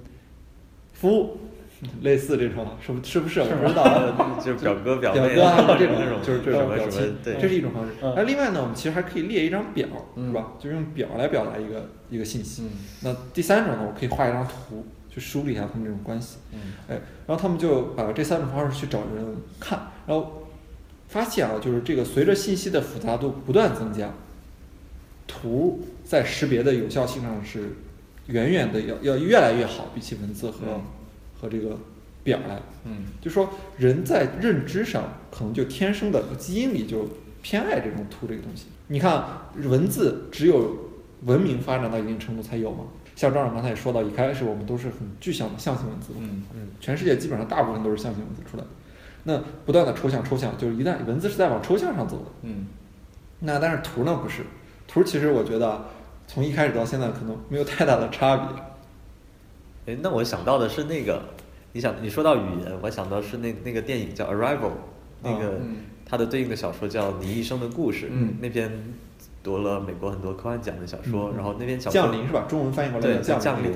[0.93, 1.39] 夫，
[2.03, 3.41] 类似这种，是不是不是？
[3.41, 4.39] 我不知道啊。
[4.45, 7.93] 就是表哥表妹表哥啊，这种那种就是这什么什种表情么，对，这是一种方式。
[8.03, 9.87] 嗯那另外呢，我们其实还可以列一张表，
[10.17, 10.53] 嗯是吧？
[10.59, 12.63] 就是用表来表达一个一个信息。
[12.63, 12.71] 嗯
[13.03, 16.39] 那第三种呢，我可以画一张图，去梳理一下他们这种关系。
[16.53, 16.59] 嗯
[16.89, 20.47] 哎，然后他们就把这三种方式去找人看，然后
[21.09, 24.11] 发现啊，就是这个随着信息的复杂度不断增加，
[25.27, 27.77] 图在识别的有效性上是
[28.29, 30.83] 远远的要要越来越好，比起文字和、嗯
[31.41, 31.77] 和这个
[32.23, 32.61] 表来。
[32.85, 37.09] 嗯就说人在认知上可能就天生的基因里就
[37.43, 38.67] 偏爱这种图这个东西。
[38.89, 39.25] 你看
[39.65, 40.77] 文字只有
[41.23, 42.85] 文明发展到一定程度才有嘛。
[43.17, 48.69] 像张长刚才也说到，一开始我们都是很具象的象形文字，嗯嗯，全世界基本上大部分都是象形文字出来的。
[49.25, 52.27] 那不断的抽象抽象，就是一旦文字是在往抽象上走的。
[52.43, 52.67] 嗯
[53.41, 54.43] 那但是图呢不是，
[54.87, 55.87] 图其实我觉得啊
[56.27, 58.49] 从一开始到现在可能没有太大的差别。
[59.87, 61.23] 哎，那我想到的是那个，
[61.73, 64.59] 你想你说到语言，我想到是那那个电影叫《Arrival》，
[65.23, 65.77] 那个、嗯
[66.09, 68.71] 它的对应的小说叫《你一生的故事》，嗯那篇
[69.43, 72.45] 夺了美国很多科幻奖的小说，嗯然后那篇小说降临是吧？
[72.49, 73.73] 中文翻译过来对叫降临。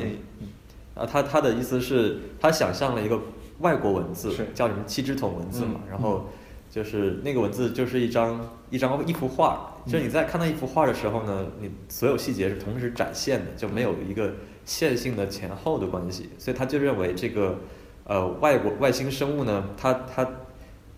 [0.94, 3.18] 啊，他他的意思是，他想象了一个
[3.58, 6.28] 外国文字，叫什么七支筒文字嘛，嗯然后
[6.70, 14.32] 就是那个文字就是一张一张一幅画，就是你在看到一幅画的时候呢，你所有细节是同时展现的，就没有一个
[14.70, 17.58] 线性的前后的关系，所以他就认为这个
[18.04, 20.22] 呃外国外星生物呢，他他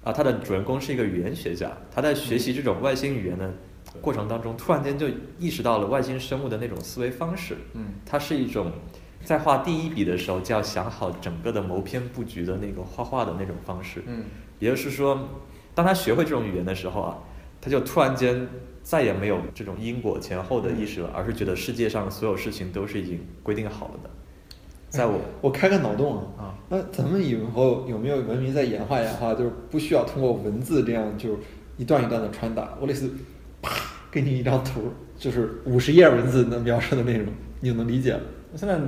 [0.04, 3.50] 啊他的主人公是一个语言学家，他在学习这种外星语言的
[4.02, 5.06] 过程当中，突然间就
[5.38, 8.70] 意识到了外星生物的那种思维方式，嗯它是一种
[9.24, 14.02] 在画第一笔的时候就要想好整个的谋篇布局的那个画画的那种方式。
[14.06, 14.24] 嗯
[14.58, 15.28] 也就是说，
[15.74, 17.18] 当他学会这种语言的时候啊，
[17.62, 18.46] 他就突然间
[18.82, 24.10] 再也没有这种因果前后的意识了，而是觉得世界上所有事情都是已经规定好了的。
[24.90, 31.38] 在我我开个脑洞啊，啊，那咱们以后有没有文明在演化演化，就是不需要通过文字这样就
[31.78, 33.10] 一段一段的传达，我类似
[33.62, 33.70] 啪
[34.10, 37.28] 给你一张图，就是五十页文字能描述的内容，
[37.60, 38.20] 你就能理解了。
[38.54, 38.78] 现在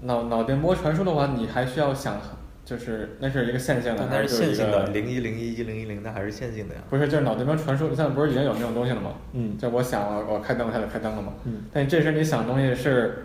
[0.00, 2.20] 脑脑电波传输的话，你还需要想，
[2.68, 6.82] 就是那是一个线性的，还是是线性的，零一零一一零一零，那还是线性的呀。
[6.90, 9.12] 不是，就是脑电波传输，现在不是已经有那种东西了吗？
[9.32, 11.32] 嗯就我想了，我开灯，它就开灯了嘛。
[11.44, 13.24] 嗯，但这时你想的东西是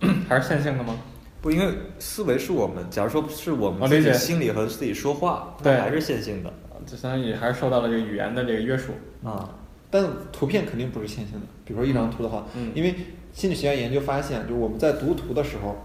[0.28, 0.98] 还是线性的吗？
[1.40, 6.52] 不，因为思维是我们，假如说是我我们自己心里和自己说话，对那还是线性的
[6.84, 8.92] 就相当于还是受到了这个语言的这个约束。
[9.24, 9.48] 啊。
[9.92, 12.94] 但图片肯定不是线性的，比如说一张图的话，嗯因为
[13.32, 15.76] 心理学家研究发现，就是我们在读图的时候，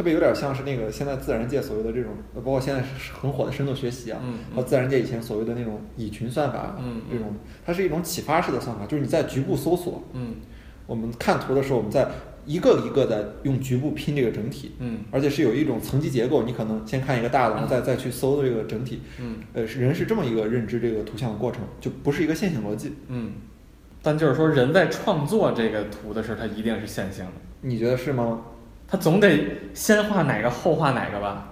[0.00, 4.18] 特别有点像是那个现在自然界所谓的这种，呃包括现在是很火的深度学习啊，
[4.56, 7.34] 和自然界以前所谓的那种蚁群算法啊，嗯这种，
[7.66, 10.36] 它是一种启发式的算法，就是你在局部搜索，嗯。
[10.86, 12.08] 我们看图的时候，我们在
[12.46, 15.00] 一个一个的用局部拼这个整体，嗯。
[15.10, 19.36] 而且是有一种层级结构，你可能先看一个大的，然后再再去搜这个整体，嗯。
[19.52, 22.94] 呃，人是这么一个认知这个图像的过程，就不是一个线性逻辑。
[23.08, 23.32] 嗯。
[24.00, 28.40] 但就是说，人在创作这个图的时候，它一定是线性的，你觉得是吗？
[28.90, 31.46] 他总得先画哪个后画哪个吧？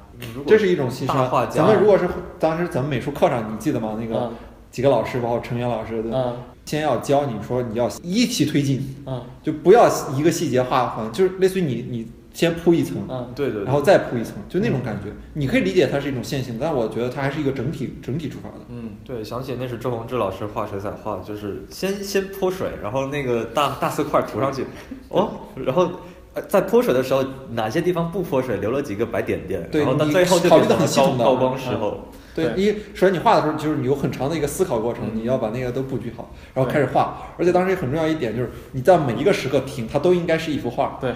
[0.46, 1.48] 这是一种牺牲。
[1.48, 2.08] 咱们如果是
[2.40, 3.96] 当时咱们美术课上，你记得吗？
[4.00, 4.32] 那个嗯
[4.70, 15.10] 几个老师，包括陈元老师的，嗯先要教你说你要一起推进，嗯就不要一个细节画好像就是类似于你你先铺一层，嗯对对，对然后再铺一层，就那种感觉。
[15.34, 18.56] 你可以理解它是一种线性，但我觉得它还是一个整体整体出发的。
[18.68, 24.66] 嗯对，想起那是周鸿志老师画水彩画，就是先先泼水，然后那个大大色块涂上去，
[25.08, 25.30] 哦，
[25.64, 25.90] 然后
[26.34, 37.16] 呃在泼水的时候哪些地方不泼水，留了几个白点点，对你然后到最后就考虑得变成了系统的高光时候，对，对一首先你画的时候，就是你有很长的一个思考过程，嗯你要把那个都布局好，然后开始画。
[37.38, 41.14] 而且当时也很重要一点就是，你在每一个时刻停，它都应该是一幅画，对，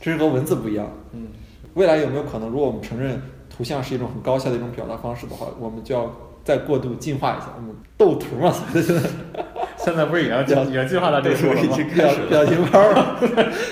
[0.00, 0.88] 这是和文字不一样。
[1.12, 1.28] 嗯
[1.74, 9.08] 未来有没有可能，如果我们承认图像是一种很高效的一种表达方式的话，我们就要再过度进化一下，我们斗图嘛，所谓的
[9.88, 11.62] 现在不是已经进已经进化到这个地步了吗？
[11.62, 13.18] 已经表 表情包了，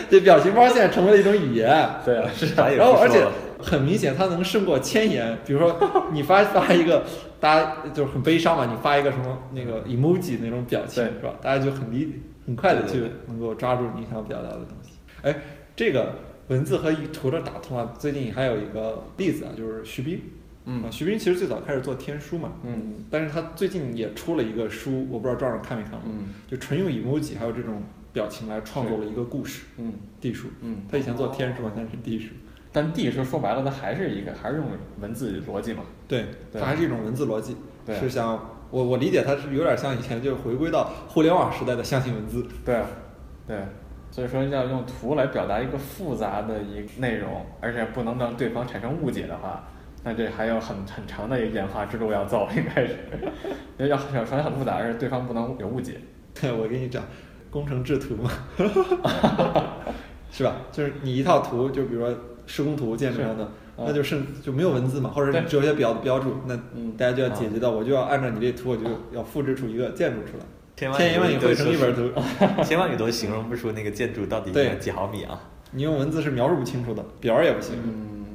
[0.08, 1.68] 这表情包现在成为了一种语言。
[2.04, 3.24] 对啊，是啥也然后而且。
[3.58, 5.36] 很明显，它能胜过千言。
[5.46, 5.74] 比如说，
[6.12, 7.02] 你发 发一个，
[7.40, 11.32] 大家就是很悲伤嘛，你发一个什么那个 emoji 那种表情是吧？
[11.40, 14.90] 大家就很理很快的就能够抓住你想表达的东西。
[15.22, 15.34] 哎，
[15.74, 16.12] 这个
[16.48, 20.20] 文字和图的打通啊，最近还有一个例子啊，就是徐冰。
[20.66, 30.48] 嗯啊，徐冰其实最早开始做天书嘛，嗯，但是他最近也出了一个书，我不知道赵老师看没看过，嗯就纯用 emoji 还有这种表情来创作了一个故事，嗯地书。
[30.60, 30.78] 嗯。
[30.90, 32.34] 他以前做天书嘛，现在是地书。
[32.72, 34.66] 但地书说白了，它还是一个还是用
[35.00, 35.82] 文字逻辑嘛。
[36.06, 38.38] 对，对它还是一种文字逻辑，对是像
[38.70, 42.46] 我我理解它是有点像以前就回归到互联网时代的象形文字。
[42.66, 42.86] 对，啊
[43.46, 43.56] 对，
[44.10, 49.64] 所以说要用图来表达一个复杂的一个内容，而且不能让对方产生误解的话，
[50.08, 52.96] 那这还有很很长的一个演化之路要走，应该是，
[53.76, 56.00] 因为要要首先很复杂，而且对方不能有误解。
[56.40, 57.02] 对，我给你讲，
[57.50, 58.30] 工程制图嘛，
[60.30, 60.58] 是吧？
[60.70, 62.16] 就是你一套图，就比如说
[62.46, 70.44] 施工图、建筑上的，嗯那就剩就没有文字嘛，或者对你只有一些标标注，那嗯大家就要解决到，我就要按照你这图，我就要复制出一个建筑出来，
[70.76, 72.22] 千千言万语汇成一本图，图。
[72.62, 75.40] 千万语都形容不出那个建筑到底几毫米啊！
[75.72, 77.74] 你用文字是描述不清楚的，表儿也不行。
[77.82, 78.26] 嗯，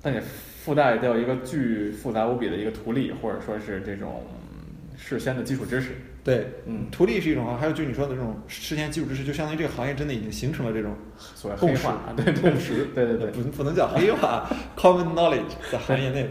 [0.00, 0.18] 但你
[0.62, 4.22] 附带掉一个巨复杂无比的一个图例，或者说是这种
[4.54, 5.96] 嗯事先的基础知识。
[6.22, 12.86] 对，嗯，图例是一种啊，还有就你说的这种事先基础知识，就相当于这个行业真的已经形成了这种所谓共识黑化，对对共识。
[12.94, 13.30] 对对对。
[13.32, 14.48] 不不能叫黑化，
[14.78, 16.30] common knowledge 在行业内。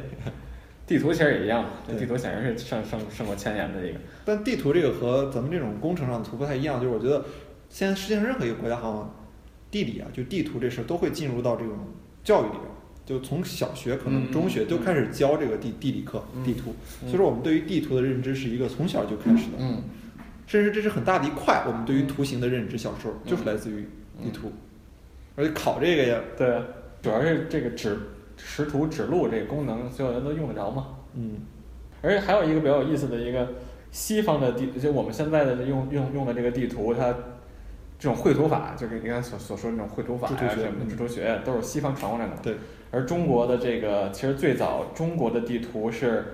[0.88, 4.00] 地图其实也一样，这地图显然是胜胜胜过千年的一个。
[4.24, 7.26] 但地图这个和咱们这种工程上的图不太一样，就是我觉得
[7.67, 9.13] 现在世界上任何一个国家好像
[9.70, 11.76] 地理啊，就地图这事儿都会进入到这种
[12.23, 12.63] 教育里边，
[13.06, 16.73] 就从小学可能嗯中学嗯就开始教这个地地理课、嗯地图，
[17.04, 19.83] 嗯所以说我们对于地图的认知是一个从小就开始的，嗯。
[20.47, 23.87] 甚至这是很大的一块我们对于图形的认知，小时候就是来自于
[24.21, 24.52] 地图，
[25.37, 26.62] 而且考这个呀，对，
[27.02, 27.97] 主要是这个指
[28.35, 30.87] 识图指路这个功能，所有人都用得着嘛。
[31.15, 31.37] 嗯。
[32.02, 33.47] 而且还有一个比较有意思的一个
[33.91, 37.13] 西方的地，就我们现在的用用用的这个地图，它
[37.97, 42.35] 这种绘图法，就是你刚才所所说的那种绘图法呀、制图学什么制图学，都是西方传过来的。
[42.43, 42.56] 对。
[42.92, 46.25] 而中国的这个，其实最早中国的地图是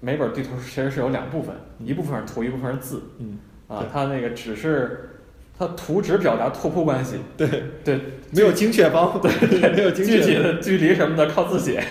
[0.00, 3.02] 每本地图其实是有两部分，一部分是图，一部分是字。
[3.18, 3.88] 嗯，啊对。
[3.92, 5.10] 它那个只是
[5.58, 7.48] 它图只表达拓扑关系，对，
[7.84, 11.82] 对，没有精确方，对对， 没有精确具体的距离什么的靠自写。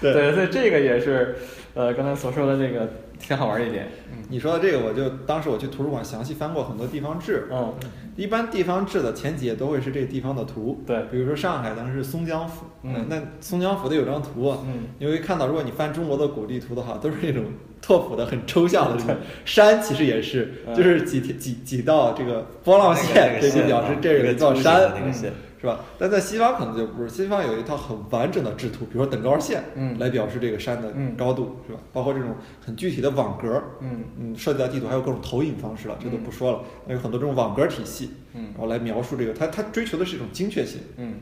[0.00, 0.12] 对。
[0.12, 1.36] 对，所以这个也是，
[1.74, 2.88] 呃，刚才所说的这个
[3.22, 3.88] 挺好玩儿一点。
[4.10, 4.18] 嗯。
[4.28, 7.72] 你说的这个，我就当时我去图书馆详细翻过很多地方志，嗯，
[8.16, 11.02] 一般地方志的前几页都会是这个地方的图，对。
[11.10, 13.06] 比如说上海当时是松江府，嗯。
[13.08, 14.88] 那松江府的有张图啊，嗯。
[14.98, 17.44] 你会看到，如果你翻中国的古地图的话，都是那种
[17.80, 20.74] 拓扑的、很抽象的这种 山，其实也是，嗯。
[20.74, 25.32] 就是几几几道这个波浪线，那个这就表示这是一座山，那个线，
[25.62, 25.78] 是吧？
[25.96, 31.78] 但在西方可能就不是，西方有一套很完整的制图，比如说等高线，嗯来表示这个山的嗯高度，是吧？
[31.92, 41.14] 包括这种很具体的网格，嗯嗯，涉及到地图还有各种投影方式了，这都不说了，还有很多这种网格体系，嗯然后来描述这个，它它追求的是一种精确性，嗯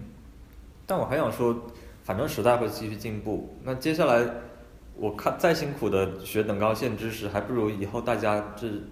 [0.86, 1.54] 但我还想说，
[2.02, 3.54] 反正时代会继续进步。
[3.62, 4.26] 那接下来，
[4.96, 8.82] 我看再辛苦的学等高线知识，还不如以后大家制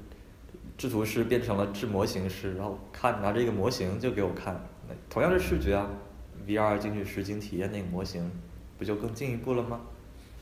[0.76, 4.77] 制图师变成了制模型师，然后看拿着一个模型就给我看，那
[5.10, 5.88] 同样是视觉啊
[6.46, 8.30] ，VR 进去实景体验那个模型，
[8.78, 9.80] 不就更进一步了吗？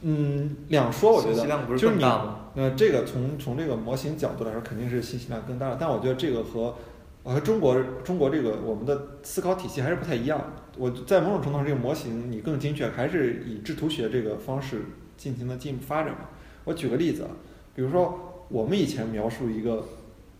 [0.02, 2.40] 嗯，两说我觉得信息量不是就是你更大吗？
[2.54, 6.74] 呃，这个从从这个模型角度来说，肯定是信息量更大，但我觉得这个和
[7.22, 10.52] 我和中国中国这个我们的思考体系还是不太一样。
[10.76, 14.82] 我在某种程度上，这个模型你更精确，还是以制图学这个方式
[15.16, 16.28] 进行的进一步发展嘛。
[16.64, 17.30] 我举个例子啊，
[17.74, 19.82] 比如说我们以前描述一个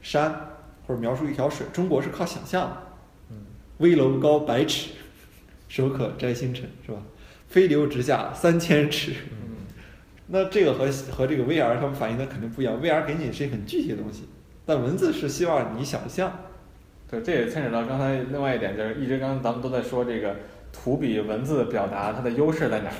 [0.03, 0.33] 山
[0.87, 2.71] 或者描述一条水，中国是靠想象
[3.79, 4.91] 危楼高百尺，
[5.69, 6.99] 手可摘星辰，是吧？
[7.49, 9.13] 飞流直下三千尺。
[9.31, 9.47] 嗯
[10.29, 14.25] 那这个和和这个 VR 他们反映的肯定不一样，VR 给你是一很具体的东西，
[14.65, 16.37] 但文字是希望你想象。
[17.09, 20.35] 对，这也牵扯到刚才另外一点，就是一直刚刚咱们都在说这个
[20.73, 22.97] 图比文字表达它的优势在哪儿。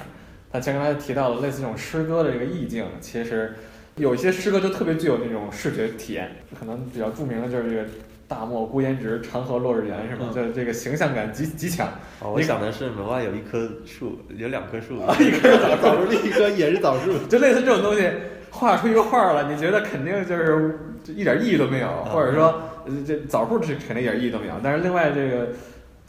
[0.53, 3.53] 他前刚才提到了类似这种诗歌的这个意境，其实
[3.97, 7.85] 有一些诗歌就特别具有那种视觉体验，可能比较著名的就是这个
[8.29, 10.27] “大漠孤烟直，长河落日圆”是吧？
[10.29, 11.87] 嗯就这个形象感极极强。
[12.21, 17.17] 哦，我想的是门外有一棵树，有两棵树，一棵枣 枣树，另一棵也是枣树。
[17.29, 18.11] 就类似这种东西，
[18.51, 24.55] 画出一个画了，你觉得肯定就是就一点意义都没有，或者说呃这枣树是肯定一点意义都没有。
[24.63, 25.49] 但是另外这个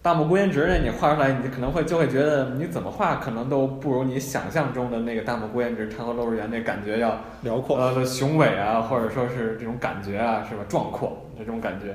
[0.07, 10.63] 大漠孤烟直呢，你画出来，你可能会就会觉得你怎么画可能都不如你想象中的那个大漠孤烟直、长河落日圆那感觉要辽阔，呃雄伟啊，或者说是这种感觉啊，是吧？
[10.69, 11.93] 壮阔这种感觉，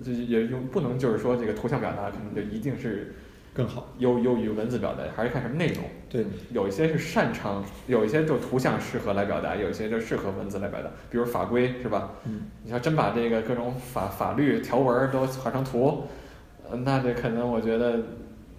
[0.00, 3.16] 就也用不能就是说这个图像表达可能就一定是
[3.52, 3.88] 更好。
[3.98, 5.82] 优优于文字表达，还是看什么内容。
[6.08, 10.88] 对，有一些是擅长，有一些就图像适合来表达，有一些就适合文字来表达。
[11.10, 12.10] 比如法规是吧？
[12.26, 16.04] 嗯，你要真把这个各种法法律条文儿都画成图，呃
[16.78, 17.96] 那这可能我觉得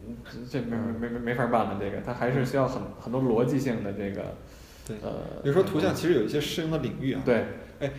[0.08, 0.18] 嗯
[0.50, 1.78] 这这没没没没法办了。
[1.80, 4.36] 这个它还是需要很很多逻辑性的这个
[4.88, 7.22] 对呃，比如说图像其实有一些适用的领域啊。。
[7.26, 7.46] 对
[7.80, 7.92] 哎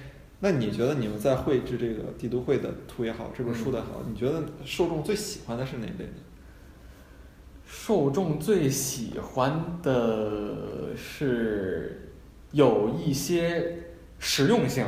[0.45, 6.21] 那你觉得你们在绘制这个帝都会的图也好，这本书的也好，你觉得受众最喜欢的是哪类呢？
[7.65, 12.11] 受众最喜欢的是
[12.51, 13.85] 有一些
[14.19, 14.85] 实用性，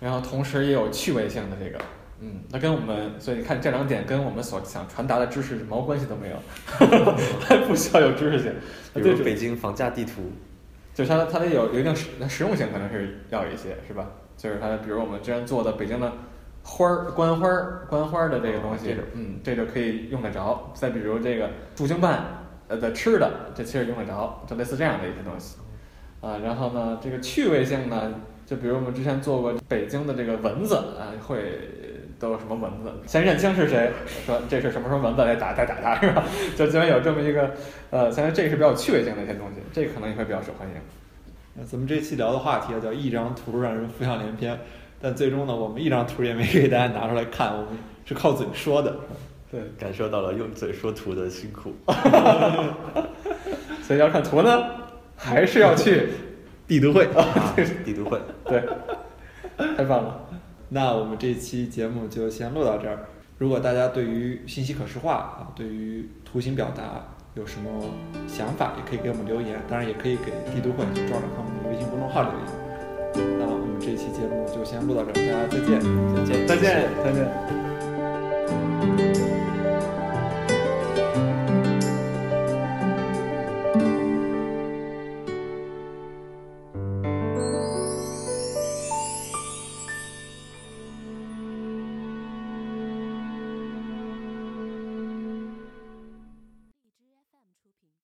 [0.00, 1.84] 然后同时也有趣味性的这个。
[2.26, 6.36] 嗯，那跟我们，所以你看这两点跟我们所想传达的知识毛关系都没有，
[7.44, 8.52] 还不需要有知识性。
[8.94, 10.32] 比如北京房价地图，
[10.94, 14.06] 就是它它得有有一定实实用性，可能是要有一些，是吧？
[14.38, 16.10] 就是它，比如我们之前做的北京的
[16.62, 20.72] 花儿、观花儿、观花儿的这个东西，哦嗯，这就可以用得着。
[20.74, 22.24] 再比如这个驻京办
[22.68, 25.58] 呃的吃的，这其实用得着，就类似这样的一些东西。
[26.20, 28.14] 啊，然后呢，这个趣味性呢，
[28.46, 32.92] 就比如我们之前做过北京的这个蚊子啊，会都有什么蚊子？
[33.06, 33.90] 先认清是谁，
[34.26, 36.24] 说这是什么什么蚊子，来打再打他是吧？
[36.56, 37.50] 就居然有这么一个
[37.90, 40.74] 呃，现在这是比较有趣味性的一些东西，这可能也会比较受欢迎。
[41.54, 44.58] 那咱们这期聊的话题啊，叫一张图让人浮想联翩，
[45.00, 47.68] 但最终呢，我们一张图也没给大家拿出来看，我们
[48.04, 48.94] 是靠嘴说的。
[49.50, 51.72] 对，感受到了用嘴说图的辛苦。
[53.82, 54.64] 所以要看图呢，
[55.16, 56.08] 还是要去
[56.66, 57.04] 帝都会。
[57.14, 57.54] 啊，
[57.84, 58.18] 帝都会。
[58.46, 58.60] 对，
[59.76, 60.20] 太棒了。
[60.68, 63.06] 那我们这期节目就先录到这儿。
[63.38, 67.04] 如果大家对于信息可视化啊对于图形表达
[67.34, 67.68] 有什么
[68.28, 72.40] 想法也可以给我们留言当然也可以给帝都会就壮壮他们的微信公众号留言。
[73.38, 75.80] 那我们这期节目就先录到这儿大家再见。
[76.14, 76.46] 再见。
[76.46, 76.88] 再见。
[77.04, 77.26] 再见。